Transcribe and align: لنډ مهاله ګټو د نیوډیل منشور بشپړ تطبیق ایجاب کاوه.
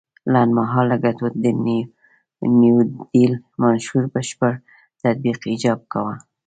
لنډ 0.33 0.51
مهاله 0.59 0.95
ګټو 1.05 1.25
د 1.43 1.45
نیوډیل 2.59 3.33
منشور 3.61 4.03
بشپړ 4.13 4.53
تطبیق 5.01 5.39
ایجاب 5.51 5.79
کاوه. 5.91 6.15